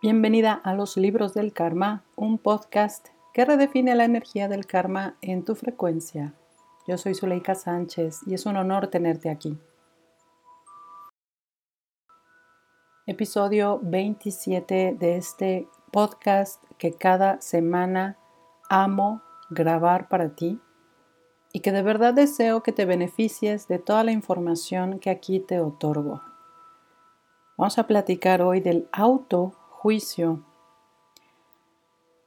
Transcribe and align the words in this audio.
Bienvenida 0.00 0.52
a 0.52 0.74
los 0.74 0.96
libros 0.96 1.34
del 1.34 1.52
karma, 1.52 2.04
un 2.14 2.38
podcast 2.38 3.08
que 3.34 3.44
redefine 3.44 3.96
la 3.96 4.04
energía 4.04 4.46
del 4.46 4.64
karma 4.64 5.16
en 5.22 5.44
tu 5.44 5.56
frecuencia. 5.56 6.34
Yo 6.86 6.96
soy 6.98 7.16
Zuleika 7.16 7.56
Sánchez 7.56 8.20
y 8.24 8.34
es 8.34 8.46
un 8.46 8.56
honor 8.56 8.86
tenerte 8.86 9.28
aquí. 9.28 9.58
Episodio 13.08 13.80
27 13.82 14.96
de 14.96 15.16
este 15.16 15.66
podcast 15.90 16.62
que 16.78 16.92
cada 16.92 17.40
semana 17.40 18.18
amo 18.70 19.20
grabar 19.50 20.06
para 20.06 20.36
ti 20.36 20.60
y 21.52 21.58
que 21.58 21.72
de 21.72 21.82
verdad 21.82 22.14
deseo 22.14 22.62
que 22.62 22.70
te 22.70 22.84
beneficies 22.84 23.66
de 23.66 23.80
toda 23.80 24.04
la 24.04 24.12
información 24.12 25.00
que 25.00 25.10
aquí 25.10 25.40
te 25.40 25.58
otorgo. 25.58 26.22
Vamos 27.56 27.76
a 27.80 27.88
platicar 27.88 28.42
hoy 28.42 28.60
del 28.60 28.88
auto 28.92 29.57
juicio. 29.78 30.42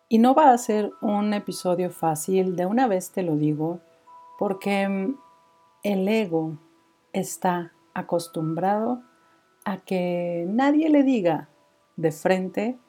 Y 0.07 0.19
no 0.19 0.33
va 0.33 0.51
a 0.51 0.57
ser 0.57 0.93
un 1.01 1.33
episodio 1.33 1.89
fácil, 1.89 2.55
de 2.55 2.65
una 2.65 2.87
vez 2.87 3.11
te 3.11 3.23
lo 3.23 3.35
digo, 3.35 3.81
porque 4.39 4.87
mm, 4.87 5.17
el 5.83 6.07
ego 6.07 6.57
está 7.11 7.73
acostumbrado 7.93 9.03
a 9.65 9.77
que 9.77 10.45
nadie 10.47 10.89
le 10.89 11.03
diga 11.03 11.49
de 11.97 12.11
frente 12.13 12.79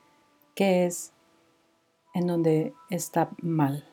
qué 0.55 0.87
es 0.87 1.13
en 2.15 2.29
donde 2.29 2.73
está 2.89 3.31
mal, 3.43 3.85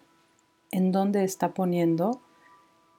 en 0.72 0.92
donde 0.92 1.24
está 1.24 1.54
poniendo 1.54 2.22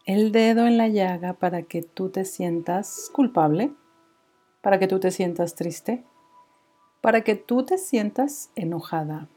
el 0.06 0.32
dedo 0.32 0.66
en 0.66 0.76
la 0.76 0.88
llaga 0.88 1.34
para 1.34 1.62
que 1.62 1.82
tú 1.82 2.10
te 2.10 2.24
sientas 2.24 3.10
culpable, 3.12 3.72
para 4.60 4.80
que 4.80 4.88
tú 4.88 4.98
te 4.98 5.12
sientas 5.12 5.54
triste, 5.54 6.04
para 7.00 7.22
que 7.22 7.34
tú 7.34 7.64
te 7.64 7.78
sientas 7.78 8.50
enojada. 8.56 9.28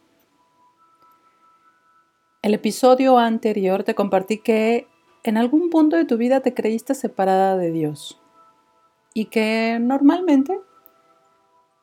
El 2.42 2.54
episodio 2.54 3.18
anterior 3.18 3.84
te 3.84 3.96
compartí 3.96 4.40
que 4.40 4.88
en 5.24 5.38
algún 5.38 5.70
punto 5.70 5.96
de 5.96 6.06
tu 6.06 6.18
vida 6.18 6.42
te 6.42 6.54
creíste 6.54 6.94
separada 6.94 7.56
de 7.56 7.72
Dios 7.72 8.22
y 9.14 9.26
que 9.26 9.78
normalmente 9.80 10.60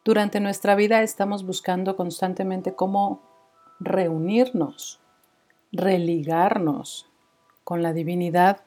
durante 0.04 0.40
nuestra 0.40 0.74
vida 0.74 1.02
estamos 1.02 1.46
buscando 1.46 1.96
constantemente 1.96 2.74
cómo 2.74 3.22
reunirnos, 3.78 5.00
religarnos 5.72 7.10
con 7.64 7.82
la 7.82 7.92
divinidad 7.92 8.62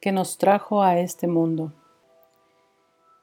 que 0.00 0.12
nos 0.12 0.36
trajo 0.36 0.82
a 0.82 0.98
este 0.98 1.28
mundo. 1.28 1.72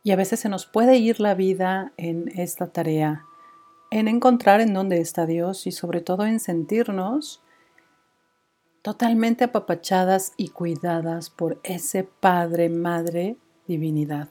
Y 0.03 0.11
a 0.11 0.15
veces 0.15 0.39
se 0.39 0.49
nos 0.49 0.65
puede 0.65 0.97
ir 0.97 1.19
la 1.19 1.35
vida 1.35 1.91
en 1.97 2.29
esta 2.39 2.67
tarea, 2.67 3.25
en 3.91 4.07
encontrar 4.07 4.61
en 4.61 4.73
dónde 4.73 4.99
está 4.99 5.25
Dios 5.25 5.67
y 5.67 5.71
sobre 5.71 6.01
todo 6.01 6.25
en 6.25 6.39
sentirnos 6.39 7.41
totalmente 8.81 9.43
apapachadas 9.43 10.33
y 10.37 10.49
cuidadas 10.49 11.29
por 11.29 11.59
ese 11.63 12.03
Padre, 12.03 12.69
Madre, 12.69 13.37
Divinidad. 13.67 14.29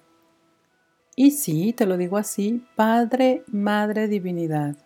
Y 1.14 1.32
sí, 1.32 1.72
te 1.72 1.84
lo 1.84 1.96
digo 1.96 2.16
así, 2.16 2.64
Padre, 2.76 3.44
Madre, 3.48 4.08
Divinidad. 4.08 4.76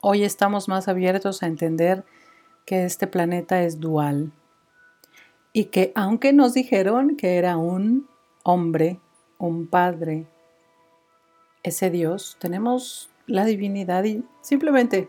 Hoy 0.00 0.24
estamos 0.24 0.68
más 0.68 0.88
abiertos 0.88 1.42
a 1.42 1.46
entender 1.46 2.04
que 2.64 2.84
este 2.84 3.06
planeta 3.06 3.62
es 3.62 3.80
dual 3.80 4.32
y 5.52 5.66
que 5.66 5.92
aunque 5.94 6.32
nos 6.32 6.54
dijeron 6.54 7.16
que 7.16 7.36
era 7.36 7.56
un 7.56 8.08
hombre, 8.42 9.00
un 9.46 9.66
padre, 9.66 10.26
ese 11.62 11.90
Dios, 11.90 12.36
tenemos 12.40 13.10
la 13.26 13.44
divinidad 13.44 14.04
y 14.04 14.24
simplemente 14.42 15.08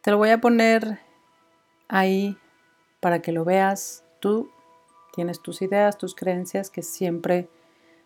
te 0.00 0.10
lo 0.10 0.18
voy 0.18 0.30
a 0.30 0.40
poner 0.40 1.00
ahí 1.88 2.38
para 3.00 3.20
que 3.20 3.32
lo 3.32 3.44
veas. 3.44 4.04
Tú 4.20 4.50
tienes 5.14 5.40
tus 5.40 5.62
ideas, 5.62 5.98
tus 5.98 6.14
creencias 6.14 6.70
que 6.70 6.82
siempre, 6.82 7.48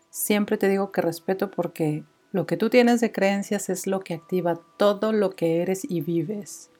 siempre 0.09 0.57
te 0.57 0.67
digo 0.67 0.91
que 0.91 1.01
respeto 1.01 1.51
porque 1.51 2.03
lo 2.31 2.45
que 2.45 2.57
tú 2.57 2.69
tienes 2.69 3.01
de 3.01 3.11
creencias 3.11 3.69
es 3.69 3.87
lo 3.87 3.99
que 3.99 4.13
activa 4.13 4.59
todo 4.77 5.11
lo 5.13 5.31
que 5.31 5.61
eres 5.61 5.85
y 5.89 6.01
vives. 6.01 6.71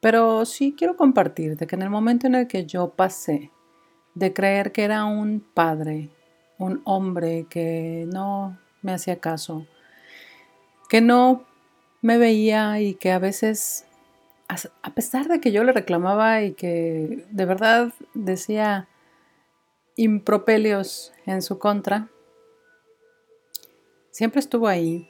Pero 0.00 0.44
sí 0.46 0.74
quiero 0.76 0.96
compartirte 0.96 1.66
que 1.66 1.76
en 1.76 1.82
el 1.82 1.90
momento 1.90 2.26
en 2.26 2.34
el 2.34 2.46
que 2.46 2.64
yo 2.64 2.90
pasé 2.90 3.50
de 4.14 4.32
creer 4.32 4.72
que 4.72 4.84
era 4.84 5.04
un 5.04 5.40
padre, 5.40 6.10
un 6.60 6.82
hombre 6.84 7.46
que 7.48 8.06
no 8.12 8.58
me 8.82 8.92
hacía 8.92 9.18
caso, 9.18 9.66
que 10.88 11.00
no 11.00 11.46
me 12.02 12.18
veía 12.18 12.80
y 12.80 12.94
que 12.94 13.12
a 13.12 13.18
veces, 13.18 13.86
a 14.46 14.94
pesar 14.94 15.26
de 15.26 15.40
que 15.40 15.52
yo 15.52 15.64
le 15.64 15.72
reclamaba 15.72 16.42
y 16.42 16.52
que 16.52 17.24
de 17.30 17.44
verdad 17.46 17.94
decía 18.12 18.88
impropelios 19.96 21.14
en 21.24 21.40
su 21.40 21.58
contra, 21.58 22.08
siempre 24.10 24.40
estuvo 24.40 24.68
ahí, 24.68 25.08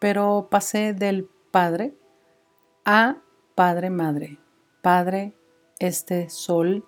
pero 0.00 0.48
pasé 0.50 0.92
del 0.92 1.28
padre 1.52 1.94
a 2.84 3.18
padre-madre. 3.54 4.38
Padre, 4.82 5.34
este 5.78 6.30
sol, 6.30 6.84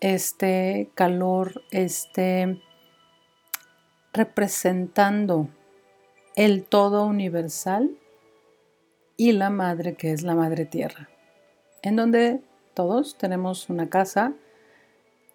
este 0.00 0.90
calor, 0.94 1.62
este 1.72 2.62
representando 4.12 5.48
el 6.36 6.64
todo 6.64 7.06
universal 7.06 7.96
y 9.16 9.32
la 9.32 9.50
madre 9.50 9.94
que 9.94 10.12
es 10.12 10.22
la 10.22 10.34
madre 10.34 10.64
tierra, 10.64 11.08
en 11.82 11.96
donde 11.96 12.40
todos 12.74 13.16
tenemos 13.16 13.68
una 13.68 13.88
casa, 13.88 14.32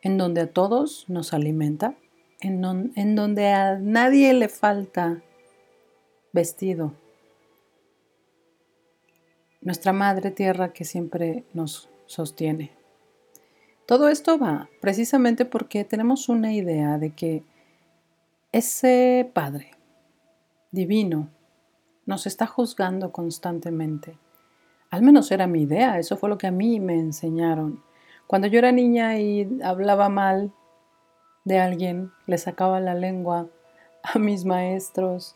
en 0.01 0.17
donde 0.17 0.41
a 0.41 0.51
todos 0.51 1.05
nos 1.07 1.33
alimenta, 1.33 1.95
en, 2.39 2.91
en 2.95 3.15
donde 3.15 3.49
a 3.49 3.77
nadie 3.77 4.33
le 4.33 4.49
falta 4.49 5.21
vestido. 6.33 6.93
Nuestra 9.61 9.91
madre 9.91 10.31
tierra 10.31 10.71
que 10.71 10.85
siempre 10.85 11.43
nos 11.53 11.89
sostiene. 12.05 12.71
Todo 13.85 14.09
esto 14.09 14.37
va 14.37 14.69
precisamente 14.81 15.45
porque 15.45 15.83
tenemos 15.83 16.29
una 16.29 16.53
idea 16.53 16.97
de 16.97 17.11
que 17.11 17.43
ese 18.57 19.29
Padre, 19.35 19.69
divino 20.71 21.29
nos 22.07 22.25
está 22.25 22.47
juzgando 22.47 23.11
constantemente. 23.11 24.17
Al 24.89 25.03
menos 25.03 25.29
era 25.31 25.45
mi 25.45 25.61
idea, 25.61 25.99
eso 25.99 26.17
fue 26.17 26.27
lo 26.27 26.39
que 26.39 26.47
a 26.47 26.51
mí 26.51 26.79
me 26.79 26.95
enseñaron. 26.95 27.83
Cuando 28.25 28.47
yo 28.47 28.57
era 28.57 28.71
niña 28.71 29.19
y 29.19 29.59
hablaba 29.63 30.09
mal 30.09 30.51
de 31.45 31.59
alguien, 31.59 32.11
le 32.25 32.39
sacaba 32.39 32.79
la 32.79 32.95
lengua 32.95 33.47
a 34.01 34.17
mis 34.17 34.43
maestros, 34.43 35.35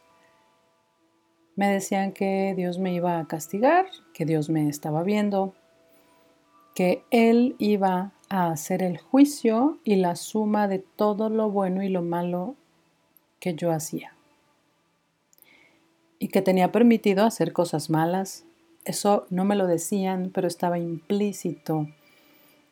me 1.55 1.67
decían 1.67 2.13
que 2.13 2.55
Dios 2.57 2.79
me 2.79 2.91
iba 2.91 3.19
a 3.19 3.27
castigar, 3.27 3.85
que 4.15 4.25
Dios 4.25 4.49
me 4.49 4.67
estaba 4.67 5.03
viendo, 5.03 5.53
que 6.73 7.03
Él 7.11 7.55
iba 7.59 8.13
a 8.29 8.49
hacer 8.49 8.81
el 8.81 8.97
juicio 8.97 9.77
y 9.83 9.97
la 9.97 10.15
suma 10.15 10.67
de 10.67 10.79
todo 10.79 11.29
lo 11.29 11.51
bueno 11.51 11.83
y 11.83 11.89
lo 11.89 12.01
malo 12.01 12.55
que 13.41 13.55
yo 13.55 13.71
hacía 13.71 14.13
y 16.21 16.27
que 16.27 16.43
tenía 16.43 16.71
permitido 16.71 17.25
hacer 17.25 17.51
cosas 17.51 17.89
malas. 17.89 18.45
Eso 18.85 19.25
no 19.31 19.43
me 19.43 19.55
lo 19.55 19.65
decían, 19.65 20.29
pero 20.31 20.47
estaba 20.47 20.77
implícito, 20.77 21.87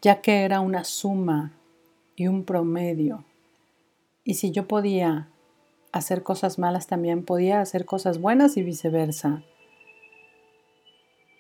ya 0.04 0.22
que 0.22 0.44
era 0.44 0.60
una 0.60 0.84
suma 0.84 1.52
y 2.16 2.28
un 2.28 2.46
promedio. 2.46 3.26
Y 4.24 4.36
si 4.36 4.52
yo 4.52 4.68
podía 4.68 5.30
hacer 5.92 6.22
cosas 6.22 6.60
malas, 6.60 6.86
también 6.86 7.26
podía 7.26 7.60
hacer 7.60 7.86
cosas 7.86 8.20
buenas 8.20 8.56
y 8.56 8.62
viceversa. 8.62 9.42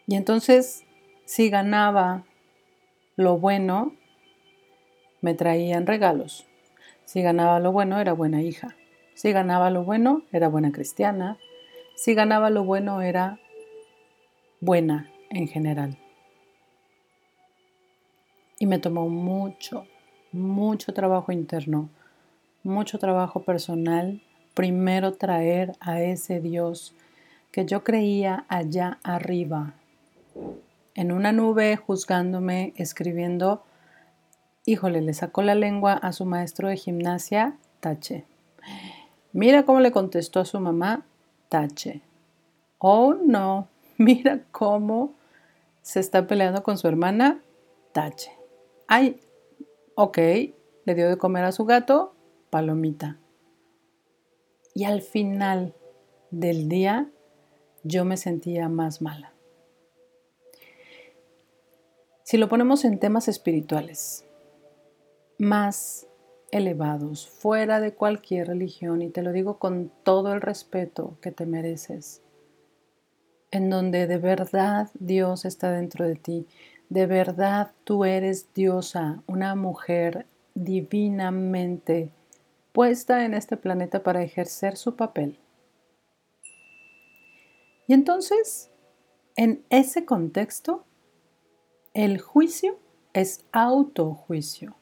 Y 0.08 0.16
entonces, 0.16 0.84
si 1.26 1.52
ganaba 1.52 2.26
lo 3.16 3.38
bueno, 3.38 3.94
me 5.22 5.36
traían 5.36 5.86
regalos. 5.86 6.48
Si 7.06 7.22
ganaba 7.22 7.60
lo 7.60 7.72
bueno, 7.72 8.00
era 8.00 8.14
buena 8.14 8.42
hija. 8.42 8.76
Si 9.20 9.34
ganaba 9.34 9.70
lo 9.70 9.84
bueno, 9.84 10.22
era 10.32 10.48
buena 10.48 10.72
cristiana. 10.72 11.38
Si 11.94 12.14
ganaba 12.14 12.50
lo 12.50 12.64
bueno 12.64 13.02
era 13.02 13.38
buena 14.62 15.12
en 15.30 15.50
general. 15.50 15.98
Y 18.60 18.66
me 18.66 18.80
tomó 18.80 19.10
mucho, 19.10 19.86
mucho 20.32 20.94
trabajo 20.94 21.34
interno, 21.34 21.90
mucho 22.64 22.98
trabajo 22.98 23.44
personal, 23.44 24.22
primero 24.54 25.12
traer 25.16 25.74
a 25.82 26.02
ese 26.02 26.40
Dios 26.40 26.96
que 27.52 27.66
yo 27.66 27.84
creía 27.84 28.46
allá 28.48 29.00
arriba, 29.04 29.74
en 30.96 31.12
una 31.12 31.34
nube 31.34 31.76
juzgándome, 31.76 32.72
escribiendo, 32.78 33.66
híjole, 34.66 35.02
le 35.02 35.14
sacó 35.14 35.42
la 35.42 35.56
lengua 35.56 35.92
a 35.92 36.14
su 36.14 36.24
maestro 36.24 36.70
de 36.70 36.78
gimnasia, 36.78 37.58
tache. 37.82 38.24
Mira 39.32 39.64
cómo 39.64 39.80
le 39.80 39.92
contestó 39.92 40.40
a 40.40 40.46
su 40.46 40.60
mamá, 40.60 41.06
tache. 41.50 42.02
Oh 42.78 43.14
no, 43.14 43.68
mira 43.98 44.42
cómo 44.52 45.14
se 45.82 46.00
está 46.00 46.28
peleando 46.28 46.64
con 46.64 46.78
su 46.78 46.88
hermana. 46.88 47.42
Tache. 47.92 48.32
Ay, 48.88 49.20
ok, 49.96 50.18
le 50.18 50.96
dio 50.96 51.10
de 51.10 51.18
comer 51.18 51.44
a 51.44 51.52
su 51.52 51.66
gato. 51.66 52.14
Palomita. 52.50 53.18
Y 54.74 54.86
al 54.86 55.02
final 55.02 55.74
del 56.32 56.70
día 56.70 57.10
yo 57.84 58.06
me 58.06 58.18
sentía 58.18 58.70
más 58.70 59.02
mala. 59.02 59.34
Si 62.24 62.38
lo 62.38 62.48
ponemos 62.48 62.86
en 62.86 63.00
temas 63.00 63.28
espirituales, 63.28 64.24
más 65.40 66.06
elevados, 66.52 67.28
fuera 67.28 67.80
de 67.80 67.94
cualquier 67.94 68.48
religión, 68.48 69.02
y 69.02 69.10
te 69.10 69.22
lo 69.22 69.32
digo 69.32 69.60
con 69.60 69.92
todo 70.04 70.34
el 70.34 70.42
respeto 70.42 71.18
que 71.22 71.32
te 71.32 71.46
mereces, 71.46 72.22
en 73.52 73.70
donde 73.70 74.08
de 74.08 74.18
verdad 74.18 74.90
Dios 75.00 75.46
está 75.46 75.72
dentro 75.72 76.08
de 76.08 76.16
ti, 76.16 76.48
de 76.90 77.06
verdad 77.06 77.72
tú 77.84 78.06
eres 78.06 78.54
diosa, 78.54 79.22
una 79.28 79.56
mujer 79.56 80.26
divinamente 80.56 82.12
puesta 82.72 83.26
en 83.26 83.34
este 83.34 83.58
planeta 83.58 84.04
para 84.04 84.24
ejercer 84.24 84.78
su 84.78 84.96
papel. 84.96 85.40
Y 87.88 87.94
entonces, 87.94 88.70
en 89.36 89.64
ese 89.70 90.06
contexto, 90.06 90.86
el 91.94 92.22
juicio 92.22 92.78
es 93.14 93.46
autojuicio. 93.52 94.79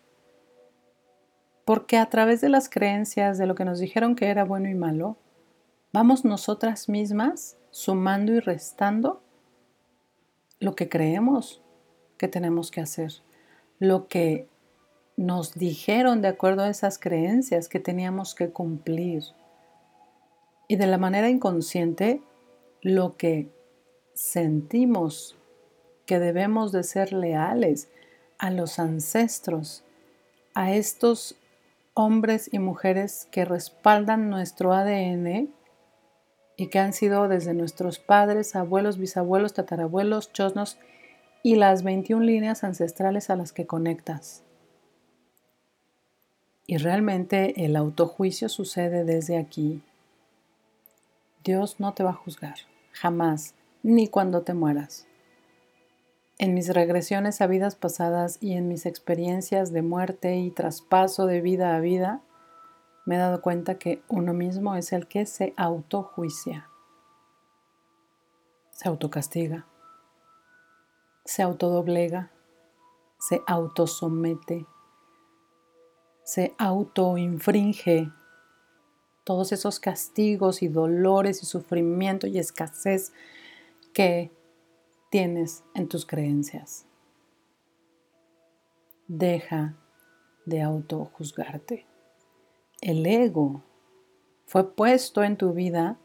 Porque 1.68 1.98
a 1.98 2.06
través 2.06 2.40
de 2.40 2.48
las 2.48 2.70
creencias, 2.70 3.38
de 3.38 3.46
lo 3.46 3.54
que 3.54 3.66
nos 3.66 3.80
dijeron 3.80 4.16
que 4.16 4.28
era 4.28 4.46
bueno 4.46 4.70
y 4.70 4.74
malo, 4.74 5.18
vamos 5.92 6.24
nosotras 6.24 6.88
mismas 6.88 7.58
sumando 7.72 8.32
y 8.32 8.40
restando 8.40 9.22
lo 10.62 10.76
que 10.76 10.88
creemos 10.88 11.62
que 12.18 12.30
tenemos 12.30 12.72
que 12.72 12.80
hacer, 12.80 13.16
lo 13.80 14.08
que 14.08 14.48
nos 15.18 15.56
dijeron 15.56 16.22
de 16.22 16.30
acuerdo 16.30 16.64
a 16.64 16.70
esas 16.70 16.98
creencias 16.98 17.68
que 17.68 17.82
teníamos 17.82 18.34
que 18.34 18.50
cumplir. 18.50 19.24
Y 20.70 20.78
de 20.78 20.88
la 20.88 20.98
manera 20.98 21.28
inconsciente, 21.28 22.22
lo 22.82 23.18
que 23.18 23.52
sentimos 24.14 25.36
que 26.06 26.18
debemos 26.20 26.72
de 26.72 26.84
ser 26.84 27.12
leales 27.12 27.90
a 28.38 28.52
los 28.52 28.80
ancestros, 28.80 29.84
a 30.54 30.72
estos 30.72 31.36
hombres 31.98 32.48
y 32.54 32.60
mujeres 32.60 33.28
que 33.32 33.44
respaldan 33.44 34.30
nuestro 34.30 34.72
ADN 34.72 35.50
y 36.56 36.68
que 36.68 36.78
han 36.78 36.94
sido 36.94 37.28
desde 37.28 37.56
nuestros 37.56 37.98
padres, 37.98 38.56
abuelos, 38.56 39.00
bisabuelos, 39.00 39.56
tatarabuelos, 39.56 40.32
chosnos 40.32 40.78
y 41.42 41.56
las 41.56 41.82
21 41.82 42.24
líneas 42.24 42.64
ancestrales 42.64 43.32
a 43.32 43.36
las 43.36 43.52
que 43.52 43.66
conectas. 43.66 44.44
Y 46.68 46.78
realmente 46.78 47.66
el 47.66 47.76
autojuicio 47.76 48.48
sucede 48.48 49.04
desde 49.04 49.38
aquí. 49.38 49.82
Dios 51.44 51.80
no 51.80 51.96
te 51.96 52.04
va 52.04 52.12
a 52.12 52.14
juzgar, 52.14 52.58
jamás, 52.92 53.56
ni 53.82 54.08
cuando 54.08 54.44
te 54.44 54.54
mueras. 54.54 55.08
En 56.40 56.54
mis 56.54 56.72
regresiones 56.72 57.42
a 57.42 57.48
vidas 57.48 57.76
pasadas 57.76 58.38
y 58.42 58.54
en 58.54 58.68
mis 58.68 58.86
experiencias 58.86 59.72
de 59.72 59.82
muerte 59.82 60.38
y 60.38 60.52
traspaso 60.52 61.26
de 61.26 61.42
vida 61.42 61.76
a 61.76 61.80
vida, 61.80 62.22
me 63.08 63.16
he 63.16 63.18
dado 63.18 63.42
cuenta 63.42 63.80
que 63.80 64.04
uno 64.08 64.34
mismo 64.34 64.76
es 64.76 64.94
el 64.94 65.08
que 65.08 65.26
se 65.26 65.54
autojuicia, 65.58 66.70
se 68.70 68.88
autocastiga, 68.88 69.66
se 71.26 71.42
autodoblega, 71.42 72.32
se 73.18 73.42
autosomete, 73.48 74.68
se 76.24 76.54
autoinfringe 76.60 78.12
todos 79.24 79.52
esos 79.54 79.80
castigos 79.80 80.62
y 80.62 80.68
dolores 80.68 81.42
y 81.42 81.48
sufrimiento 81.48 82.28
y 82.28 82.38
escasez 82.38 83.12
que 83.92 84.37
tienes 85.10 85.64
en 85.74 85.88
tus 85.88 86.06
creencias. 86.06 86.86
Deja 89.08 89.76
de 90.46 90.62
autojuzgarte. 90.62 91.86
El 92.82 93.06
ego 93.06 93.64
fue 94.46 94.76
puesto 94.76 95.24
en 95.24 95.38
tu 95.38 95.54
vida 95.54 95.98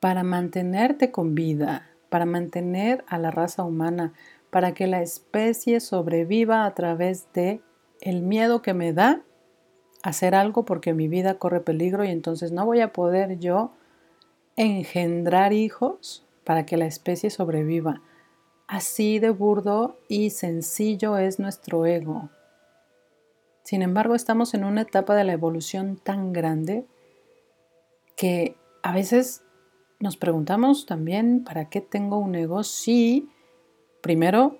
para 0.00 0.22
mantenerte 0.22 1.10
con 1.10 1.34
vida, 1.34 1.88
para 2.08 2.26
mantener 2.26 3.04
a 3.08 3.18
la 3.18 3.30
raza 3.30 3.64
humana, 3.64 4.12
para 4.50 4.72
que 4.72 4.86
la 4.86 5.02
especie 5.02 5.80
sobreviva 5.80 6.64
a 6.64 6.74
través 6.74 7.32
de 7.32 7.60
el 8.00 8.22
miedo 8.22 8.62
que 8.62 8.74
me 8.74 8.92
da 8.92 9.22
hacer 10.02 10.34
algo 10.34 10.64
porque 10.64 10.94
mi 10.94 11.08
vida 11.08 11.38
corre 11.38 11.60
peligro 11.60 12.04
y 12.04 12.10
entonces 12.10 12.52
no 12.52 12.64
voy 12.64 12.80
a 12.80 12.92
poder 12.92 13.38
yo 13.38 13.72
engendrar 14.56 15.52
hijos 15.52 16.27
para 16.48 16.64
que 16.64 16.78
la 16.78 16.86
especie 16.86 17.28
sobreviva. 17.28 18.00
Así 18.66 19.18
de 19.18 19.28
burdo 19.28 20.00
y 20.08 20.30
sencillo 20.30 21.18
es 21.18 21.38
nuestro 21.38 21.84
ego. 21.84 22.30
Sin 23.64 23.82
embargo, 23.82 24.14
estamos 24.14 24.54
en 24.54 24.64
una 24.64 24.80
etapa 24.80 25.14
de 25.14 25.24
la 25.24 25.34
evolución 25.34 25.98
tan 26.02 26.32
grande 26.32 26.86
que 28.16 28.56
a 28.82 28.94
veces 28.94 29.42
nos 30.00 30.16
preguntamos 30.16 30.86
también, 30.86 31.44
¿para 31.44 31.68
qué 31.68 31.82
tengo 31.82 32.16
un 32.16 32.34
ego 32.34 32.62
si 32.62 33.28
primero 34.00 34.56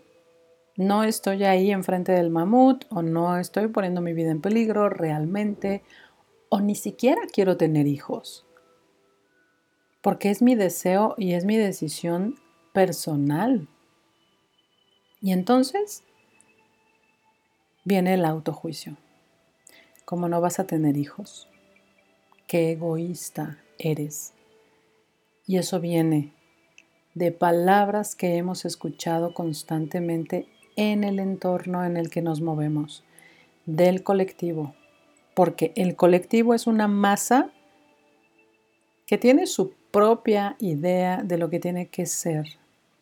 no 0.77 1.05
estoy 1.05 1.45
ahí 1.45 1.71
enfrente 1.71 2.13
del 2.13 2.29
mamut 2.29 2.85
o 2.91 3.01
no 3.01 3.39
estoy 3.39 3.69
poniendo 3.69 4.03
mi 4.03 4.13
vida 4.13 4.31
en 4.31 4.43
peligro 4.43 4.91
realmente 4.91 5.83
o 6.51 6.61
ni 6.61 6.75
siquiera 6.75 7.23
quiero 7.33 7.57
tener 7.57 7.87
hijos? 7.87 8.45
Porque 10.09 10.31
es 10.31 10.41
mi 10.41 10.55
deseo 10.55 11.15
y 11.19 11.35
es 11.35 11.45
mi 11.45 11.59
decisión 11.59 12.37
personal. 12.73 13.69
Y 15.21 15.33
entonces 15.33 16.03
viene 17.85 18.15
el 18.15 18.25
autojuicio. 18.25 18.97
¿Cómo 20.07 20.31
no 20.31 20.41
vas 20.41 20.61
a 20.61 20.67
tener 20.67 20.97
hijos? 20.97 21.47
Qué 22.47 22.73
egoísta 22.73 23.59
eres. 23.79 24.33
Y 25.47 25.59
eso 25.59 25.79
viene 25.79 26.33
de 27.13 27.31
palabras 27.31 28.15
que 28.15 28.37
hemos 28.37 28.65
escuchado 28.65 29.35
constantemente 29.35 30.49
en 30.77 31.05
el 31.05 31.19
entorno 31.19 31.85
en 31.85 31.99
el 31.99 32.09
que 32.09 32.23
nos 32.23 32.41
movemos, 32.41 33.05
del 33.67 34.03
colectivo, 34.03 34.75
porque 35.35 35.75
el 35.77 35.97
colectivo 35.97 36.55
es 36.55 36.67
una 36.67 36.89
masa 36.89 37.53
que 39.05 39.19
tiene 39.19 39.47
su 39.47 39.77
propia 39.91 40.57
idea 40.59 41.23
de 41.23 41.39
lo 41.39 41.51
que 41.51 41.61
tiene 41.61 41.89
que 41.89 42.07
ser 42.07 42.47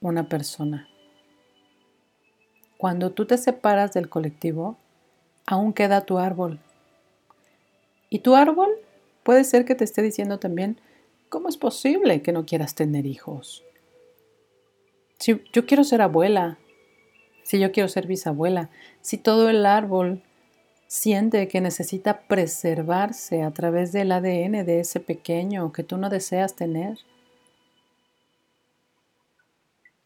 una 0.00 0.28
persona. 0.28 0.88
Cuando 2.78 3.12
tú 3.12 3.26
te 3.26 3.38
separas 3.38 3.92
del 3.92 4.08
colectivo, 4.08 4.76
aún 5.46 5.72
queda 5.72 6.04
tu 6.04 6.18
árbol. 6.18 6.60
Y 8.10 8.20
tu 8.20 8.36
árbol 8.36 8.70
puede 9.22 9.44
ser 9.44 9.64
que 9.64 9.74
te 9.74 9.84
esté 9.84 10.02
diciendo 10.02 10.38
también, 10.38 10.78
¿cómo 11.28 11.48
es 11.48 11.56
posible 11.56 12.22
que 12.22 12.32
no 12.32 12.46
quieras 12.46 12.74
tener 12.74 13.06
hijos? 13.06 13.64
Si 15.18 15.42
yo 15.52 15.66
quiero 15.66 15.84
ser 15.84 16.02
abuela, 16.02 16.58
si 17.42 17.58
yo 17.58 17.72
quiero 17.72 17.88
ser 17.88 18.06
bisabuela, 18.06 18.70
si 19.00 19.16
todo 19.16 19.48
el 19.48 19.64
árbol 19.64 20.22
siente 20.86 21.48
que 21.48 21.60
necesita 21.60 22.22
preservarse 22.22 23.42
a 23.42 23.50
través 23.50 23.92
del 23.92 24.12
ADN 24.12 24.64
de 24.64 24.80
ese 24.80 25.00
pequeño 25.00 25.72
que 25.72 25.82
tú 25.82 25.96
no 25.96 26.08
deseas 26.08 26.54
tener. 26.54 26.98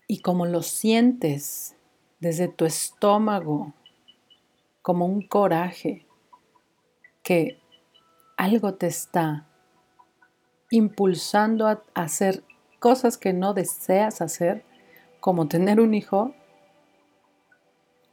Y 0.06 0.20
como 0.20 0.46
lo 0.46 0.62
sientes 0.62 1.76
desde 2.18 2.48
tu 2.48 2.64
estómago, 2.64 3.72
como 4.82 5.06
un 5.06 5.22
coraje, 5.22 6.06
que 7.22 7.60
algo 8.36 8.74
te 8.74 8.86
está 8.86 9.46
impulsando 10.70 11.66
a 11.68 11.82
hacer 11.94 12.42
cosas 12.78 13.18
que 13.18 13.32
no 13.32 13.52
deseas 13.52 14.20
hacer, 14.22 14.64
como 15.20 15.48
tener 15.48 15.80
un 15.80 15.92
hijo, 15.92 16.34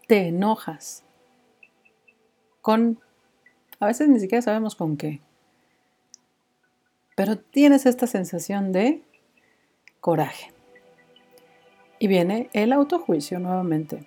te 0.08 0.28
enojas 0.28 1.07
con, 2.68 3.00
a 3.80 3.86
veces 3.86 4.10
ni 4.10 4.20
siquiera 4.20 4.42
sabemos 4.42 4.76
con 4.76 4.98
qué, 4.98 5.22
pero 7.16 7.38
tienes 7.38 7.86
esta 7.86 8.08
sensación 8.08 8.74
de 8.74 9.04
coraje. 10.02 10.52
Y 11.98 12.08
viene 12.08 12.50
el 12.52 12.74
autojuicio 12.74 13.40
nuevamente. 13.40 14.06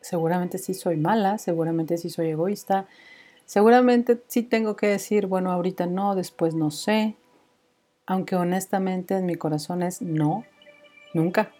Seguramente 0.00 0.58
sí 0.58 0.72
soy 0.72 0.98
mala, 0.98 1.38
seguramente 1.38 1.98
sí 1.98 2.10
soy 2.10 2.28
egoísta, 2.28 2.86
seguramente 3.44 4.22
sí 4.28 4.44
tengo 4.44 4.76
que 4.76 4.86
decir, 4.86 5.26
bueno, 5.26 5.50
ahorita 5.50 5.86
no, 5.86 6.14
después 6.14 6.54
no 6.54 6.70
sé. 6.70 7.16
aunque 8.06 8.36
honestamente 8.36 9.16
en 9.16 9.26
mi 9.26 9.34
corazón 9.34 9.82
es 9.82 10.00
no, 10.00 10.44
nunca. 11.12 11.50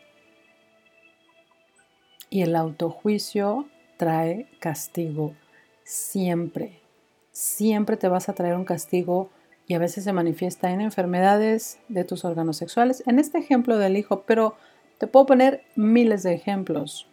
Y 2.30 2.42
el 2.42 2.54
autojuicio 2.54 3.66
trae 3.96 4.48
castigo 4.60 5.34
siempre. 5.88 6.82
Siempre 7.32 7.96
te 7.96 8.08
vas 8.08 8.28
a 8.28 8.34
traer 8.34 8.56
un 8.56 8.66
castigo 8.66 9.30
y 9.66 9.72
a 9.72 9.78
veces 9.78 10.04
se 10.04 10.12
manifiesta 10.12 10.70
en 10.70 10.82
enfermedades 10.82 11.78
de 11.88 12.04
tus 12.04 12.26
órganos 12.26 12.58
sexuales. 12.58 13.02
En 13.06 13.18
este 13.18 13.38
ejemplo 13.38 13.78
del 13.78 13.96
hijo, 13.96 14.22
pero 14.26 14.54
te 14.98 15.06
puedo 15.06 15.24
poner 15.24 15.64
miles 15.76 16.22
de 16.22 16.34
ejemplos. 16.34 17.06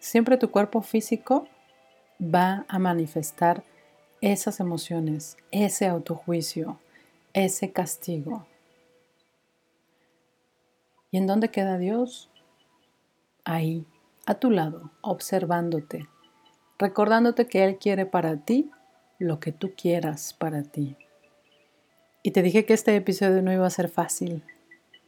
Siempre 0.00 0.38
tu 0.38 0.50
cuerpo 0.50 0.80
físico 0.80 1.46
va 2.22 2.64
a 2.68 2.78
manifestar 2.78 3.62
esas 4.22 4.58
emociones, 4.58 5.36
ese 5.50 5.86
autojuicio, 5.86 6.78
ese 7.34 7.72
castigo. 7.72 8.46
¿Y 11.10 11.18
en 11.18 11.26
dónde 11.26 11.50
queda 11.50 11.76
Dios? 11.76 12.30
Ahí, 13.44 13.86
a 14.24 14.34
tu 14.34 14.50
lado, 14.50 14.90
observándote, 15.02 16.08
recordándote 16.78 17.46
que 17.46 17.64
Él 17.64 17.78
quiere 17.78 18.06
para 18.06 18.36
ti 18.36 18.70
lo 19.18 19.40
que 19.40 19.52
tú 19.52 19.72
quieras 19.76 20.32
para 20.32 20.62
ti. 20.62 20.96
Y 22.22 22.30
te 22.30 22.42
dije 22.42 22.64
que 22.64 22.74
este 22.74 22.94
episodio 22.94 23.42
no 23.42 23.52
iba 23.52 23.66
a 23.66 23.70
ser 23.70 23.88
fácil. 23.88 24.42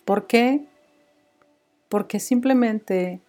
¿Por 0.04 0.26
qué? 0.26 0.66
Porque 1.88 2.20
simplemente 2.20 3.20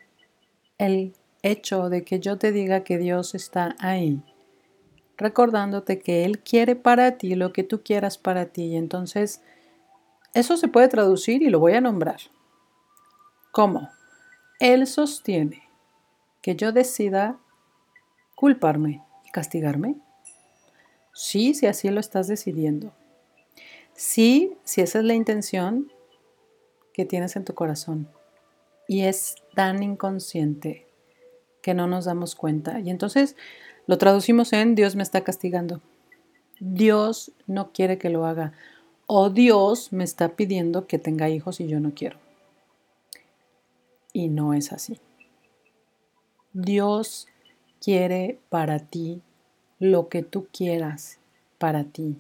el 0.77 1.13
hecho 1.43 1.89
de 1.89 2.03
que 2.03 2.19
yo 2.19 2.37
te 2.37 2.51
diga 2.51 2.83
que 2.83 2.97
Dios 2.97 3.35
está 3.35 3.75
ahí, 3.79 4.21
recordándote 5.17 5.99
que 5.99 6.25
Él 6.25 6.39
quiere 6.39 6.75
para 6.75 7.17
ti 7.17 7.35
lo 7.35 7.53
que 7.53 7.63
tú 7.63 7.83
quieras 7.83 8.17
para 8.17 8.45
ti. 8.47 8.63
Y 8.63 8.77
entonces, 8.77 9.41
eso 10.33 10.57
se 10.57 10.67
puede 10.67 10.87
traducir 10.87 11.43
y 11.43 11.49
lo 11.49 11.59
voy 11.59 11.73
a 11.73 11.81
nombrar. 11.81 12.19
¿Cómo? 13.51 13.89
Él 14.59 14.87
sostiene 14.87 15.63
que 16.41 16.55
yo 16.55 16.71
decida 16.71 17.37
culparme 18.41 19.03
y 19.23 19.29
castigarme. 19.29 19.97
Sí, 21.13 21.53
si 21.53 21.67
así 21.67 21.91
lo 21.91 21.99
estás 21.99 22.27
decidiendo. 22.27 22.91
Sí, 23.93 24.57
si 24.63 24.81
esa 24.81 24.97
es 24.97 25.05
la 25.05 25.13
intención 25.13 25.91
que 26.91 27.05
tienes 27.05 27.35
en 27.35 27.45
tu 27.45 27.53
corazón. 27.53 28.09
Y 28.87 29.01
es 29.01 29.35
tan 29.53 29.83
inconsciente 29.83 30.87
que 31.61 31.75
no 31.75 31.85
nos 31.85 32.05
damos 32.05 32.33
cuenta. 32.33 32.79
Y 32.79 32.89
entonces 32.89 33.35
lo 33.85 33.99
traducimos 33.99 34.53
en 34.53 34.73
Dios 34.73 34.95
me 34.95 35.03
está 35.03 35.21
castigando. 35.23 35.79
Dios 36.59 37.33
no 37.45 37.71
quiere 37.71 37.99
que 37.99 38.09
lo 38.09 38.25
haga. 38.25 38.53
O 39.05 39.29
Dios 39.29 39.93
me 39.93 40.03
está 40.03 40.29
pidiendo 40.29 40.87
que 40.87 40.97
tenga 40.97 41.29
hijos 41.29 41.59
y 41.59 41.67
yo 41.67 41.79
no 41.79 41.93
quiero. 41.93 42.17
Y 44.13 44.29
no 44.29 44.55
es 44.55 44.71
así. 44.71 44.99
Dios 46.53 47.27
quiere 47.81 48.39
para 48.49 48.79
ti 48.79 49.21
lo 49.79 50.07
que 50.07 50.21
tú 50.21 50.47
quieras 50.53 51.19
para 51.57 51.83
ti. 51.83 52.17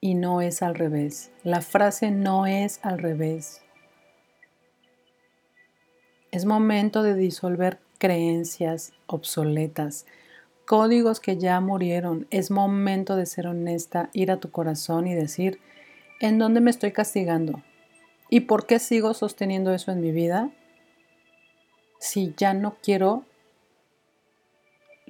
Y 0.00 0.14
no 0.14 0.42
es 0.42 0.62
al 0.62 0.74
revés. 0.74 1.32
La 1.42 1.62
frase 1.62 2.10
no 2.10 2.46
es 2.46 2.78
al 2.82 2.98
revés. 2.98 3.62
Es 6.30 6.44
momento 6.44 7.02
de 7.02 7.14
disolver 7.14 7.80
creencias 7.98 8.92
obsoletas, 9.06 10.06
códigos 10.66 11.18
que 11.18 11.38
ya 11.38 11.58
murieron. 11.60 12.26
Es 12.30 12.50
momento 12.50 13.16
de 13.16 13.24
ser 13.24 13.46
honesta, 13.46 14.10
ir 14.12 14.30
a 14.30 14.38
tu 14.38 14.50
corazón 14.50 15.06
y 15.06 15.14
decir, 15.14 15.58
¿en 16.20 16.38
dónde 16.38 16.60
me 16.60 16.70
estoy 16.70 16.92
castigando? 16.92 17.62
¿Y 18.28 18.40
por 18.40 18.66
qué 18.66 18.78
sigo 18.78 19.14
sosteniendo 19.14 19.72
eso 19.72 19.90
en 19.90 20.02
mi 20.02 20.12
vida? 20.12 20.50
Si 21.98 22.34
ya 22.36 22.52
no 22.52 22.76
quiero 22.82 23.24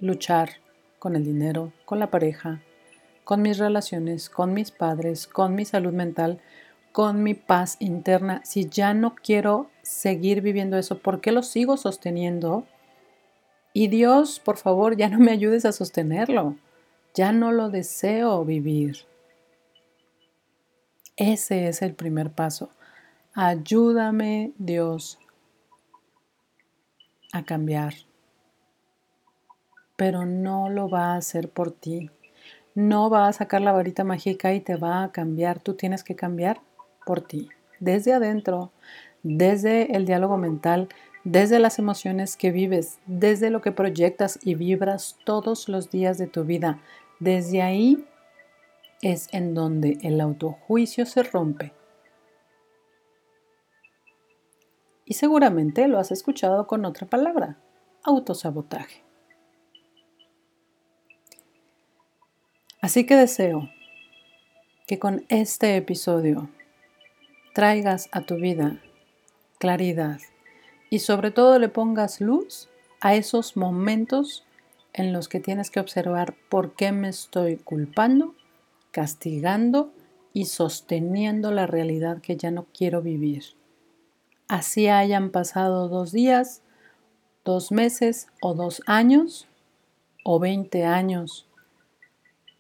luchar 0.00 0.50
con 0.98 1.16
el 1.16 1.24
dinero, 1.24 1.72
con 1.84 1.98
la 1.98 2.10
pareja, 2.10 2.60
con 3.24 3.42
mis 3.42 3.58
relaciones, 3.58 4.30
con 4.30 4.54
mis 4.54 4.70
padres, 4.70 5.26
con 5.26 5.54
mi 5.54 5.64
salud 5.64 5.92
mental, 5.92 6.40
con 6.92 7.22
mi 7.22 7.34
paz 7.34 7.76
interna, 7.78 8.40
si 8.44 8.68
ya 8.68 8.94
no 8.94 9.14
quiero 9.14 9.70
seguir 9.82 10.40
viviendo 10.40 10.76
eso, 10.76 10.98
¿por 10.98 11.20
qué 11.20 11.30
lo 11.32 11.42
sigo 11.42 11.76
sosteniendo? 11.76 12.64
Y 13.72 13.88
Dios, 13.88 14.40
por 14.40 14.56
favor, 14.56 14.96
ya 14.96 15.08
no 15.08 15.18
me 15.18 15.30
ayudes 15.30 15.64
a 15.64 15.72
sostenerlo. 15.72 16.56
Ya 17.14 17.32
no 17.32 17.52
lo 17.52 17.70
deseo 17.70 18.44
vivir. 18.44 19.06
Ese 21.16 21.68
es 21.68 21.82
el 21.82 21.94
primer 21.94 22.30
paso. 22.30 22.70
Ayúdame, 23.34 24.52
Dios, 24.58 25.18
a 27.32 27.44
cambiar. 27.44 27.94
Pero 29.98 30.24
no 30.24 30.68
lo 30.70 30.88
va 30.88 31.14
a 31.14 31.16
hacer 31.16 31.50
por 31.50 31.72
ti. 31.72 32.08
No 32.76 33.10
va 33.10 33.26
a 33.26 33.32
sacar 33.32 33.62
la 33.62 33.72
varita 33.72 34.04
mágica 34.04 34.54
y 34.54 34.60
te 34.60 34.76
va 34.76 35.02
a 35.02 35.10
cambiar. 35.10 35.58
Tú 35.58 35.74
tienes 35.74 36.04
que 36.04 36.14
cambiar 36.14 36.60
por 37.04 37.20
ti. 37.20 37.48
Desde 37.80 38.12
adentro, 38.12 38.70
desde 39.24 39.96
el 39.96 40.06
diálogo 40.06 40.36
mental, 40.36 40.88
desde 41.24 41.58
las 41.58 41.80
emociones 41.80 42.36
que 42.36 42.52
vives, 42.52 43.00
desde 43.06 43.50
lo 43.50 43.60
que 43.60 43.72
proyectas 43.72 44.38
y 44.40 44.54
vibras 44.54 45.18
todos 45.24 45.68
los 45.68 45.90
días 45.90 46.16
de 46.16 46.28
tu 46.28 46.44
vida. 46.44 46.78
Desde 47.18 47.60
ahí 47.60 48.06
es 49.02 49.28
en 49.32 49.52
donde 49.52 49.98
el 50.02 50.20
autojuicio 50.20 51.06
se 51.06 51.24
rompe. 51.24 51.72
Y 55.04 55.14
seguramente 55.14 55.88
lo 55.88 55.98
has 55.98 56.12
escuchado 56.12 56.68
con 56.68 56.84
otra 56.84 57.08
palabra, 57.08 57.58
autosabotaje. 58.04 59.07
Así 62.80 63.06
que 63.06 63.16
deseo 63.16 63.68
que 64.86 65.00
con 65.00 65.24
este 65.28 65.76
episodio 65.76 66.48
traigas 67.52 68.08
a 68.12 68.20
tu 68.20 68.36
vida 68.36 68.80
claridad 69.58 70.20
y 70.88 71.00
sobre 71.00 71.32
todo 71.32 71.58
le 71.58 71.68
pongas 71.68 72.20
luz 72.20 72.68
a 73.00 73.16
esos 73.16 73.56
momentos 73.56 74.44
en 74.92 75.12
los 75.12 75.28
que 75.28 75.40
tienes 75.40 75.70
que 75.70 75.80
observar 75.80 76.36
por 76.48 76.74
qué 76.76 76.92
me 76.92 77.08
estoy 77.08 77.56
culpando, 77.56 78.36
castigando 78.92 79.92
y 80.32 80.44
sosteniendo 80.44 81.50
la 81.50 81.66
realidad 81.66 82.20
que 82.20 82.36
ya 82.36 82.52
no 82.52 82.66
quiero 82.72 83.02
vivir. 83.02 83.42
Así 84.46 84.86
hayan 84.86 85.30
pasado 85.30 85.88
dos 85.88 86.12
días, 86.12 86.62
dos 87.44 87.72
meses 87.72 88.28
o 88.40 88.54
dos 88.54 88.82
años 88.86 89.48
o 90.22 90.38
veinte 90.38 90.84
años 90.84 91.47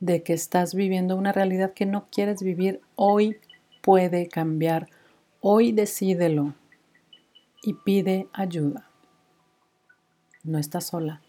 de 0.00 0.22
que 0.22 0.32
estás 0.32 0.74
viviendo 0.74 1.16
una 1.16 1.32
realidad 1.32 1.72
que 1.72 1.86
no 1.86 2.06
quieres 2.10 2.42
vivir, 2.42 2.80
hoy 2.94 3.38
puede 3.82 4.28
cambiar. 4.28 4.88
Hoy 5.40 5.72
decídelo 5.72 6.54
y 7.62 7.74
pide 7.74 8.28
ayuda. 8.32 8.88
No 10.44 10.58
estás 10.58 10.86
sola. 10.86 11.22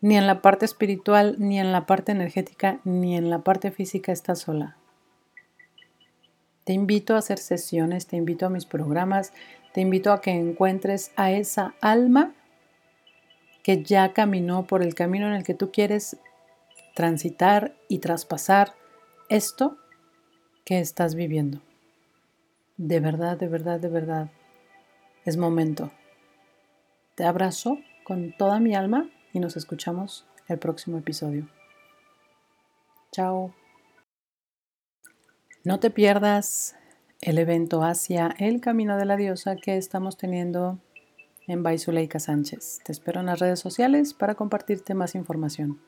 Ni 0.00 0.16
en 0.16 0.26
la 0.26 0.42
parte 0.42 0.64
espiritual, 0.64 1.36
ni 1.38 1.60
en 1.60 1.72
la 1.72 1.86
parte 1.86 2.12
energética, 2.12 2.80
ni 2.84 3.16
en 3.16 3.30
la 3.30 3.42
parte 3.42 3.70
física 3.70 4.12
estás 4.12 4.40
sola. 4.40 4.76
Te 6.64 6.72
invito 6.72 7.14
a 7.14 7.18
hacer 7.18 7.38
sesiones, 7.38 8.06
te 8.06 8.16
invito 8.16 8.46
a 8.46 8.50
mis 8.50 8.66
programas, 8.66 9.32
te 9.72 9.80
invito 9.80 10.12
a 10.12 10.20
que 10.20 10.30
encuentres 10.30 11.12
a 11.16 11.32
esa 11.32 11.74
alma 11.80 12.34
que 13.62 13.82
ya 13.82 14.12
caminó 14.12 14.66
por 14.66 14.82
el 14.82 14.94
camino 14.94 15.26
en 15.26 15.34
el 15.34 15.44
que 15.44 15.54
tú 15.54 15.70
quieres 15.72 16.18
transitar 16.94 17.74
y 17.88 17.98
traspasar 17.98 18.74
esto 19.28 19.78
que 20.64 20.80
estás 20.80 21.14
viviendo. 21.14 21.60
De 22.76 23.00
verdad, 23.00 23.36
de 23.36 23.48
verdad, 23.48 23.80
de 23.80 23.88
verdad 23.88 24.30
es 25.24 25.36
momento. 25.36 25.92
Te 27.14 27.24
abrazo 27.24 27.78
con 28.04 28.36
toda 28.36 28.60
mi 28.60 28.74
alma 28.74 29.08
y 29.32 29.40
nos 29.40 29.56
escuchamos 29.56 30.26
el 30.48 30.58
próximo 30.58 30.98
episodio. 30.98 31.48
Chao. 33.12 33.54
No 35.64 35.78
te 35.78 35.90
pierdas 35.90 36.74
el 37.20 37.38
evento 37.38 37.84
hacia 37.84 38.34
el 38.38 38.60
Camino 38.60 38.96
de 38.96 39.04
la 39.04 39.16
Diosa 39.16 39.56
que 39.56 39.76
estamos 39.76 40.16
teniendo 40.16 40.78
en 41.46 41.62
Baizuleika 41.62 42.18
Sánchez. 42.18 42.80
Te 42.84 42.92
espero 42.92 43.20
en 43.20 43.26
las 43.26 43.38
redes 43.38 43.60
sociales 43.60 44.14
para 44.14 44.34
compartirte 44.34 44.94
más 44.94 45.14
información. 45.14 45.80